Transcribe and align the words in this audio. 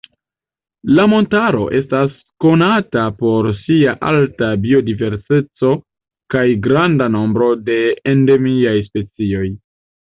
La 0.99 1.03
montaro 1.11 1.65
estas 1.79 2.15
konata 2.45 3.05
por 3.21 3.51
sia 3.61 3.95
alta 4.15 4.51
biodiverseco 4.65 5.73
kaj 6.37 6.47
granda 6.67 7.13
nombro 7.21 7.55
de 7.73 7.81
endemiaj 8.17 8.79
specioj. 8.93 9.49